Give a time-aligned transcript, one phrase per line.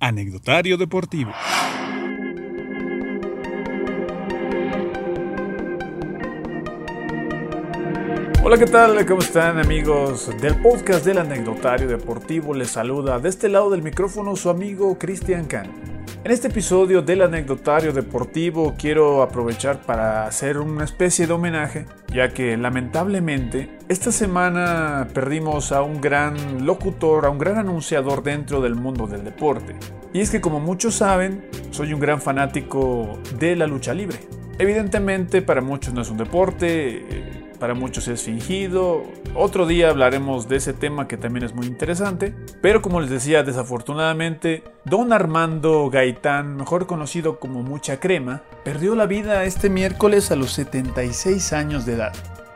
[0.00, 1.32] Anecdotario Deportivo.
[8.44, 9.04] Hola, ¿qué tal?
[9.04, 12.54] ¿Cómo están amigos del podcast del Anecdotario Deportivo?
[12.54, 15.97] Les saluda de este lado del micrófono su amigo Cristian Can.
[16.24, 22.34] En este episodio del anecdotario deportivo quiero aprovechar para hacer una especie de homenaje, ya
[22.34, 28.74] que lamentablemente esta semana perdimos a un gran locutor, a un gran anunciador dentro del
[28.74, 29.76] mundo del deporte.
[30.12, 34.18] Y es que como muchos saben, soy un gran fanático de la lucha libre.
[34.58, 39.02] Evidentemente para muchos no es un deporte, para muchos es fingido.
[39.34, 42.34] Otro día hablaremos de ese tema que también es muy interesante.
[42.62, 49.06] Pero como les decía, desafortunadamente, don Armando Gaitán, mejor conocido como Mucha Crema, perdió la
[49.06, 52.12] vida este miércoles a los 76 años de edad.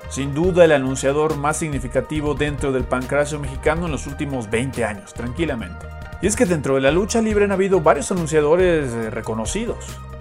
[0.09, 5.15] Sin duda el anunciador más significativo dentro del pancracio mexicano en los últimos 20 años,
[5.15, 5.87] tranquilamente.
[6.21, 9.79] Y es que dentro de la lucha libre han habido varios anunciadores eh, reconocidos,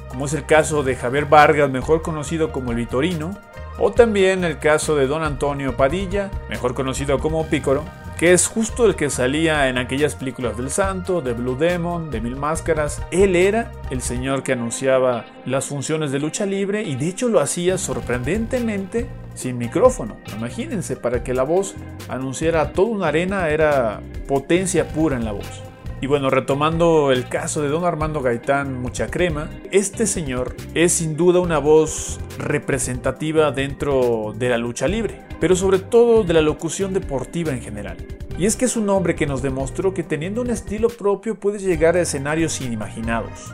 [0.08, 3.38] como es el caso de Javier Vargas, mejor conocido como el Vitorino,
[3.77, 7.83] o también el caso de don Antonio Padilla, mejor conocido como Pícoro,
[8.22, 12.22] que es justo el que salía en aquellas películas del Santo, de Blue Demon, de
[12.22, 13.02] Mil Máscaras.
[13.09, 17.39] Él era el señor que anunciaba las funciones de lucha libre y de hecho lo
[17.39, 20.17] hacía sorprendentemente sin micrófono.
[20.38, 21.73] Imagínense, para que la voz
[22.09, 25.70] anunciara toda una arena era potencia pura en la voz.
[26.02, 31.16] Y bueno, retomando el caso de don Armando Gaitán Mucha Crema, este señor es sin
[31.16, 36.91] duda una voz representativa dentro de la lucha libre, pero sobre todo de la locución
[36.91, 37.97] deportiva en general.
[38.39, 41.61] Y es que es un hombre que nos demostró que teniendo un estilo propio puedes
[41.61, 43.53] llegar a escenarios inimaginados.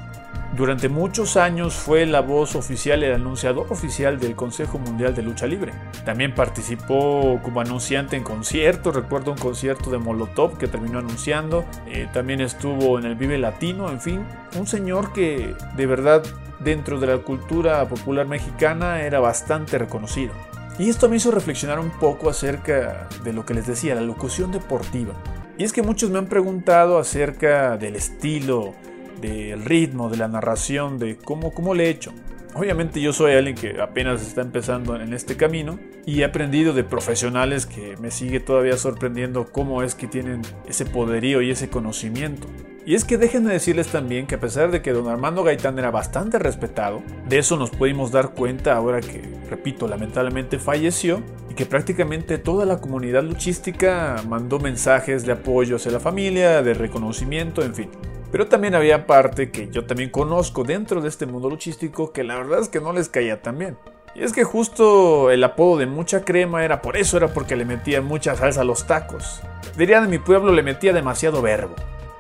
[0.56, 5.46] Durante muchos años fue la voz oficial, el anunciador oficial del Consejo Mundial de Lucha
[5.46, 5.74] Libre.
[6.06, 11.66] También participó como anunciante en conciertos, recuerdo un concierto de Molotov que terminó anunciando.
[11.86, 14.26] Eh, también estuvo en el Vive Latino, en fin,
[14.58, 16.24] un señor que de verdad
[16.60, 20.34] dentro de la cultura popular mexicana era bastante reconocido.
[20.80, 24.52] Y esto me hizo reflexionar un poco acerca de lo que les decía, la locución
[24.52, 25.14] deportiva.
[25.58, 28.76] Y es que muchos me han preguntado acerca del estilo,
[29.22, 32.14] del ritmo, de la narración, de cómo, cómo le he hecho.
[32.54, 36.84] Obviamente yo soy alguien que apenas está empezando en este camino y he aprendido de
[36.84, 42.48] profesionales que me sigue todavía sorprendiendo cómo es que tienen ese poderío y ese conocimiento.
[42.88, 45.92] Y es que déjenme decirles también que a pesar de que don Armando Gaitán era
[45.92, 51.66] bastante respetado, de eso nos pudimos dar cuenta ahora que, repito, lamentablemente falleció y que
[51.66, 57.76] prácticamente toda la comunidad luchística mandó mensajes de apoyo hacia la familia, de reconocimiento, en
[57.76, 57.90] fin.
[58.32, 62.36] Pero también había parte que yo también conozco dentro de este mundo luchístico que la
[62.36, 63.78] verdad es que no les caía tan bien.
[64.16, 67.66] Y es que justo el apodo de mucha crema era por eso, era porque le
[67.66, 69.42] metía mucha salsa a los tacos.
[69.78, 71.76] Dirían en mi pueblo le metía demasiado verbo.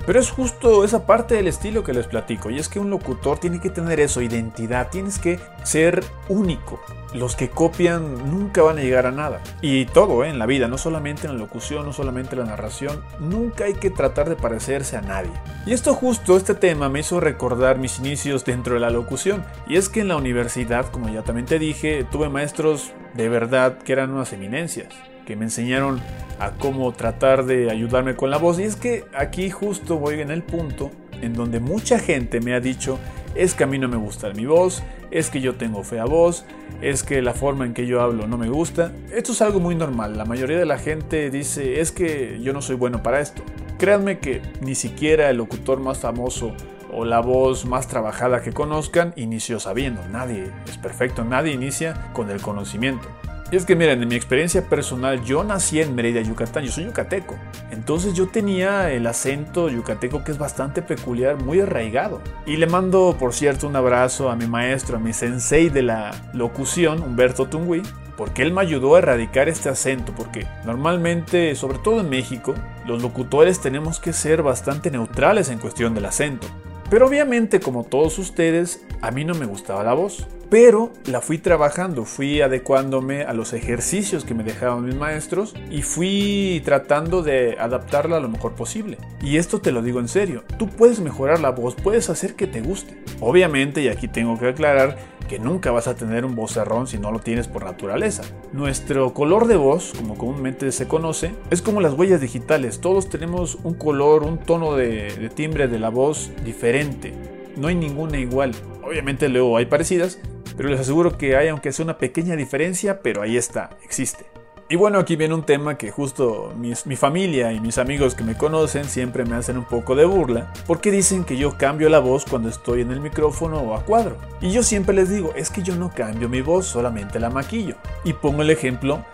[0.07, 3.39] Pero es justo esa parte del estilo que les platico, y es que un locutor
[3.39, 6.79] tiene que tener eso, identidad, tienes que ser único.
[7.13, 9.41] Los que copian nunca van a llegar a nada.
[9.61, 10.29] Y todo ¿eh?
[10.29, 13.73] en la vida, no solamente en la locución, no solamente en la narración, nunca hay
[13.73, 15.31] que tratar de parecerse a nadie.
[15.65, 19.43] Y esto justo, este tema me hizo recordar mis inicios dentro de la locución.
[19.67, 23.77] Y es que en la universidad, como ya también te dije, tuve maestros de verdad
[23.79, 24.87] que eran unas eminencias
[25.27, 25.99] que me enseñaron
[26.39, 28.59] a cómo tratar de ayudarme con la voz.
[28.59, 30.89] Y es que aquí justo voy en el punto
[31.21, 32.97] en donde mucha gente me ha dicho,
[33.35, 36.45] es que a mí no me gusta mi voz, es que yo tengo fea voz,
[36.81, 38.93] es que la forma en que yo hablo no me gusta.
[39.13, 42.61] Esto es algo muy normal, la mayoría de la gente dice, es que yo no
[42.61, 43.43] soy bueno para esto.
[43.77, 46.53] Créanme que ni siquiera el locutor más famoso
[46.93, 50.07] o la voz más trabajada que conozcan inició sabiendo.
[50.07, 53.07] Nadie es perfecto, nadie inicia con el conocimiento.
[53.49, 57.37] Es que miren, en mi experiencia personal, yo nací en Mérida, Yucatán, yo soy yucateco.
[57.71, 62.21] Entonces yo tenía el acento yucateco que es bastante peculiar, muy arraigado.
[62.45, 66.11] Y le mando, por cierto, un abrazo a mi maestro, a mi sensei de la
[66.33, 67.83] locución, Humberto Tungui,
[68.17, 72.53] porque él me ayudó a erradicar este acento, porque normalmente, sobre todo en México,
[72.85, 76.47] los locutores tenemos que ser bastante neutrales en cuestión del acento.
[76.89, 80.27] Pero obviamente, como todos ustedes, a mí no me gustaba la voz.
[80.49, 85.81] Pero la fui trabajando, fui adecuándome a los ejercicios que me dejaban mis maestros y
[85.81, 88.97] fui tratando de adaptarla lo mejor posible.
[89.21, 92.47] Y esto te lo digo en serio, tú puedes mejorar la voz, puedes hacer que
[92.47, 92.97] te guste.
[93.19, 94.97] Obviamente, y aquí tengo que aclarar,
[95.27, 98.23] que nunca vas a tener un vocerrón si no lo tienes por naturaleza.
[98.53, 102.79] Nuestro color de voz, como comúnmente se conoce, es como las huellas digitales.
[102.79, 107.13] Todos tenemos un color, un tono de, timbre de la voz diferente.
[107.57, 108.51] No hay ninguna igual.
[108.83, 110.19] Obviamente luego hay parecidas,
[110.57, 114.25] pero les aseguro que hay aunque sea una pequeña diferencia, pero ahí está, existe.
[114.69, 118.35] Y bueno, aquí viene un tema que justo mi familia y mis amigos que me
[118.35, 122.25] conocen siempre me hacen un poco de burla, porque dicen que yo cambio la voz
[122.25, 124.17] cuando estoy en el micrófono o a cuadro.
[124.41, 127.75] Y yo siempre les digo, es que yo no cambio mi voz, solamente la maquillo.
[128.03, 129.05] Y pongo el ejemplo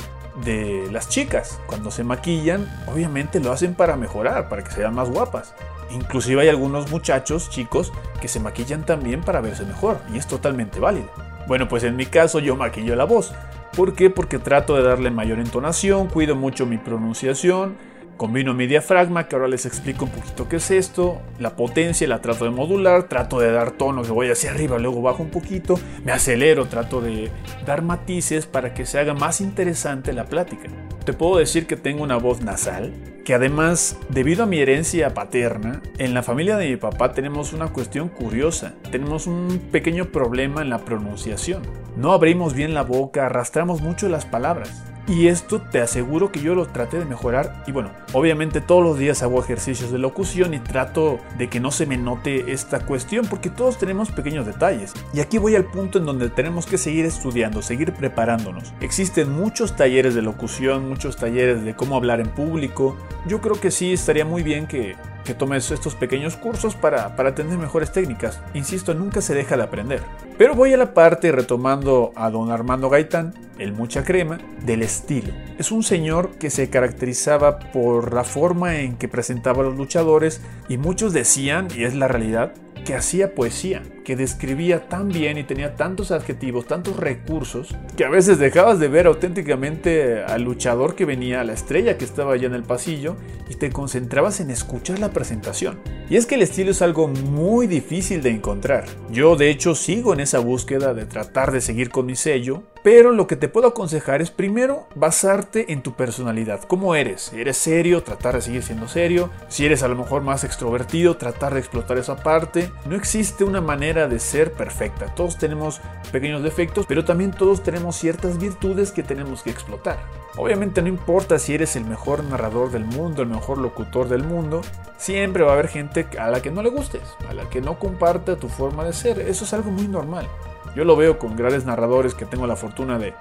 [0.43, 1.59] de las chicas.
[1.67, 5.53] Cuando se maquillan, obviamente lo hacen para mejorar, para que sean más guapas.
[5.91, 10.79] Inclusive hay algunos muchachos, chicos, que se maquillan también para verse mejor, y es totalmente
[10.79, 11.11] válido.
[11.47, 13.33] Bueno, pues en mi caso yo maquillo la voz.
[13.75, 14.09] ¿Por qué?
[14.09, 17.75] Porque trato de darle mayor entonación, cuido mucho mi pronunciación,
[18.17, 22.21] combino mi diafragma, que ahora les explico un poquito qué es esto, la potencia la
[22.21, 25.79] trato de modular, trato de dar tono que voy hacia arriba, luego bajo un poquito,
[26.03, 27.31] me acelero, trato de
[27.65, 30.69] dar matices para que se haga más interesante la plática.
[31.05, 32.93] Te puedo decir que tengo una voz nasal,
[33.25, 37.67] que además, debido a mi herencia paterna, en la familia de mi papá tenemos una
[37.67, 38.73] cuestión curiosa.
[38.91, 41.61] Tenemos un pequeño problema en la pronunciación.
[41.95, 44.92] No abrimos bien la boca, arrastramos mucho las palabras.
[45.07, 47.63] Y esto te aseguro que yo lo traté de mejorar.
[47.67, 51.71] Y bueno, obviamente todos los días hago ejercicios de locución y trato de que no
[51.71, 54.93] se me note esta cuestión porque todos tenemos pequeños detalles.
[55.13, 58.73] Y aquí voy al punto en donde tenemos que seguir estudiando, seguir preparándonos.
[58.79, 62.95] Existen muchos talleres de locución, muchos talleres de cómo hablar en público.
[63.27, 67.35] Yo creo que sí estaría muy bien que que tomes estos pequeños cursos para, para
[67.35, 68.39] tener mejores técnicas.
[68.53, 70.01] Insisto, nunca se deja de aprender.
[70.37, 75.33] Pero voy a la parte retomando a don Armando Gaitán, el mucha crema, del estilo.
[75.57, 80.41] Es un señor que se caracterizaba por la forma en que presentaba a los luchadores
[80.67, 82.53] y muchos decían, y es la realidad,
[82.83, 88.09] que hacía poesía, que describía tan bien y tenía tantos adjetivos, tantos recursos, que a
[88.09, 92.47] veces dejabas de ver auténticamente al luchador que venía, a la estrella que estaba allá
[92.47, 93.15] en el pasillo,
[93.49, 95.79] y te concentrabas en escuchar la presentación.
[96.09, 98.85] Y es que el estilo es algo muy difícil de encontrar.
[99.09, 103.11] Yo de hecho sigo en esa búsqueda de tratar de seguir con mi sello, pero
[103.11, 106.61] lo que te puedo aconsejar es primero basarte en tu personalidad.
[106.67, 107.31] ¿Cómo eres?
[107.33, 109.29] Eres serio, tratar de seguir siendo serio.
[109.47, 112.69] Si eres a lo mejor más extrovertido, tratar de explotar esa parte.
[112.85, 115.13] No existe una manera de ser perfecta.
[115.15, 115.79] Todos tenemos
[116.11, 119.99] pequeños defectos, pero también todos tenemos ciertas virtudes que tenemos que explotar.
[120.35, 124.61] Obviamente no importa si eres el mejor narrador del mundo, el mejor locutor del mundo,
[124.97, 127.79] siempre va a haber gente a la que no le gustes, a la que no
[127.79, 129.19] comparta tu forma de ser.
[129.19, 130.27] Eso es algo muy normal.
[130.75, 133.13] Yo lo veo con grandes narradores que tengo la fortuna de,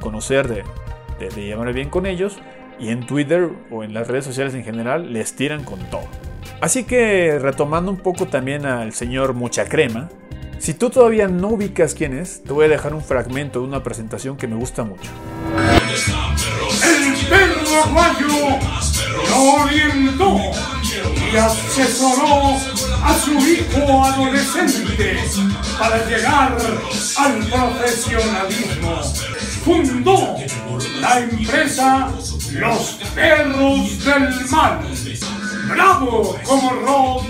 [0.00, 0.64] conocer, de,
[1.18, 2.38] de, llamarme bien con ellos,
[2.78, 6.06] y en Twitter o en las redes sociales en general les tiran con todo.
[6.60, 10.10] Así que retomando un poco también al señor Mucha Crema,
[10.58, 13.82] si tú todavía no ubicas quién es, te voy a dejar un fragmento de una
[13.82, 15.10] presentación que me gusta mucho.
[16.84, 18.58] El perro aguayo
[19.30, 20.38] lo orientó
[21.32, 22.56] y asesoró
[23.04, 25.16] a su hijo adolescente
[25.78, 26.58] para llegar
[27.16, 29.00] al profesionalismo.
[29.64, 30.36] Fundó
[31.00, 32.12] la empresa
[32.52, 34.80] Los Perros del Mal.
[35.70, 37.22] Bravo como Rod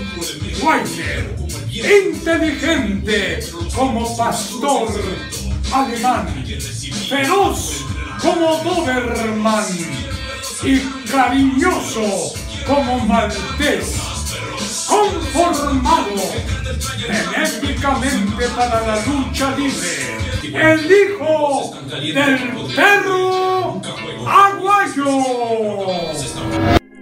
[0.61, 1.35] Weiner.
[1.69, 3.39] Inteligente
[3.75, 4.89] como pastor
[5.71, 6.27] alemán.
[7.09, 7.85] Feroz
[8.21, 9.65] como Doberman.
[10.63, 10.79] Y
[11.09, 12.33] cariñoso
[12.67, 13.95] como maltés
[14.87, 16.15] conformado
[16.97, 20.21] genéticamente para la lucha libre.
[20.43, 23.50] El hijo del perro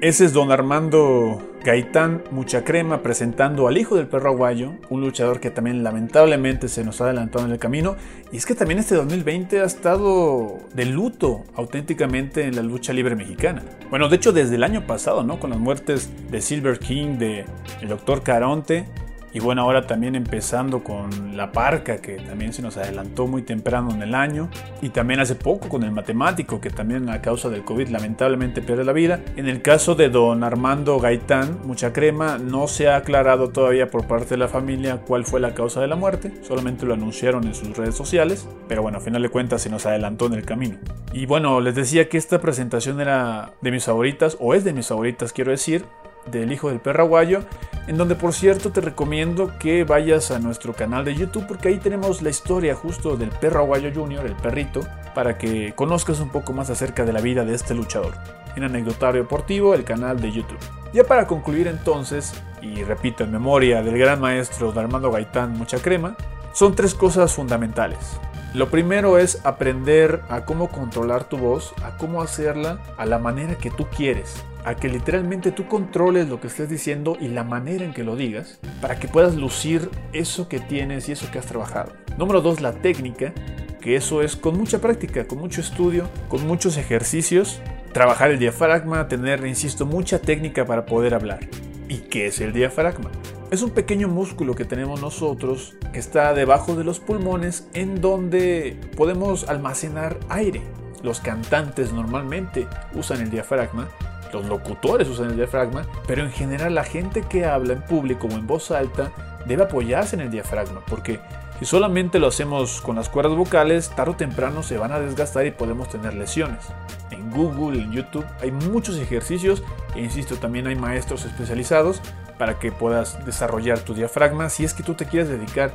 [0.01, 5.41] Ese es don Armando Gaitán Mucha Crema presentando al hijo del perro aguayo, un luchador
[5.41, 7.97] que también lamentablemente se nos ha adelantado en el camino.
[8.31, 13.17] Y es que también este 2020 ha estado de luto auténticamente en la lucha libre
[13.17, 13.61] mexicana.
[13.89, 15.37] Bueno, de hecho desde el año pasado, ¿no?
[15.37, 17.43] Con las muertes de Silver King, de
[17.81, 18.23] el Dr.
[18.23, 18.85] Caronte
[19.33, 23.91] y bueno, ahora también empezando con la parca, que también se nos adelantó muy temprano
[23.91, 24.49] en el año.
[24.81, 28.83] Y también hace poco con el matemático, que también a causa del COVID lamentablemente pierde
[28.83, 29.19] la vida.
[29.35, 34.07] En el caso de don Armando Gaitán, mucha crema, no se ha aclarado todavía por
[34.07, 36.31] parte de la familia cuál fue la causa de la muerte.
[36.41, 38.47] Solamente lo anunciaron en sus redes sociales.
[38.67, 40.77] Pero bueno, a final de cuentas se nos adelantó en el camino.
[41.13, 44.87] Y bueno, les decía que esta presentación era de mis favoritas, o es de mis
[44.87, 45.85] favoritas, quiero decir
[46.31, 47.43] del hijo del perro aguayo,
[47.87, 51.77] en donde por cierto te recomiendo que vayas a nuestro canal de YouTube porque ahí
[51.77, 54.81] tenemos la historia justo del perro aguayo junior, el perrito,
[55.15, 58.13] para que conozcas un poco más acerca de la vida de este luchador.
[58.55, 60.59] En Anecdotario Deportivo, el canal de YouTube.
[60.93, 65.79] Ya para concluir entonces, y repito en memoria del gran maestro de Armando Gaitán Mucha
[65.79, 66.15] Crema,
[66.53, 68.19] son tres cosas fundamentales.
[68.53, 73.55] Lo primero es aprender a cómo controlar tu voz, a cómo hacerla a la manera
[73.55, 77.85] que tú quieres, a que literalmente tú controles lo que estés diciendo y la manera
[77.85, 81.45] en que lo digas, para que puedas lucir eso que tienes y eso que has
[81.45, 81.93] trabajado.
[82.17, 83.33] Número dos, la técnica.
[83.79, 87.61] que eso es con mucha práctica, con mucho estudio, con muchos ejercicios,
[87.93, 91.39] trabajar el diafragma, tener, insisto, mucha técnica para poder hablar.
[91.87, 93.09] ¿Y qué es el diafragma?
[93.51, 98.77] Es un pequeño músculo que tenemos nosotros que está debajo de los pulmones en donde
[98.95, 100.61] podemos almacenar aire.
[101.01, 103.87] Los cantantes normalmente usan el diafragma,
[104.31, 108.31] los locutores usan el diafragma, pero en general la gente que habla en público o
[108.31, 109.11] en voz alta
[109.45, 111.19] debe apoyarse en el diafragma porque
[111.59, 115.45] si solamente lo hacemos con las cuerdas vocales, tarde o temprano se van a desgastar
[115.45, 116.65] y podemos tener lesiones.
[117.11, 119.61] En Google, en YouTube hay muchos ejercicios
[119.93, 122.01] e insisto, también hay maestros especializados
[122.37, 125.73] para que puedas desarrollar tu diafragma si es que tú te quieres dedicar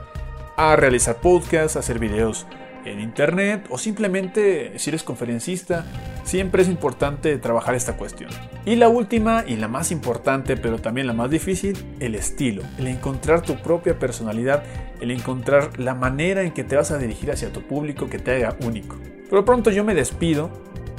[0.57, 2.47] a realizar podcasts, hacer videos
[2.85, 5.85] en internet o simplemente si eres conferencista,
[6.25, 8.31] siempre es importante trabajar esta cuestión.
[8.64, 12.87] Y la última y la más importante, pero también la más difícil, el estilo, el
[12.87, 14.62] encontrar tu propia personalidad,
[15.00, 18.33] el encontrar la manera en que te vas a dirigir hacia tu público que te
[18.37, 18.97] haga único.
[19.29, 20.50] Pero pronto yo me despido,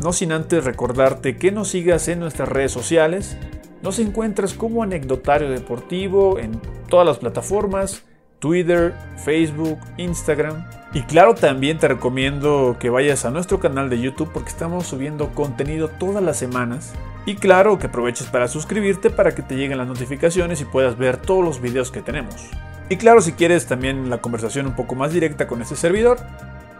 [0.04, 3.38] no sin antes recordarte que nos sigas en nuestras redes sociales,
[3.82, 8.04] nos encuentras como anecdotario deportivo en todas las plataformas,
[8.39, 10.65] Twitter, Facebook, Instagram.
[10.96, 15.32] Y claro, también te recomiendo que vayas a nuestro canal de YouTube porque estamos subiendo
[15.32, 16.94] contenido todas las semanas.
[17.25, 21.18] Y claro, que aproveches para suscribirte para que te lleguen las notificaciones y puedas ver
[21.18, 22.48] todos los videos que tenemos.
[22.88, 26.18] Y claro, si quieres también la conversación un poco más directa con este servidor,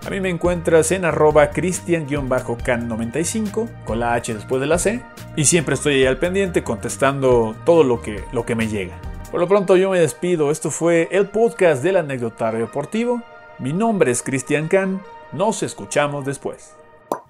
[0.06, 5.04] a mí me encuentras en arroba cristian-can95 con la H después de la C.
[5.36, 8.96] Y siempre estoy ahí al pendiente contestando todo lo que, lo que me llega.
[9.30, 13.22] Por lo pronto yo me despido, esto fue el podcast del anecdotario deportivo.
[13.58, 16.76] Mi nombre es Cristian Can, nos escuchamos después.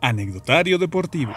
[0.01, 1.33] Anecdotario deportivo.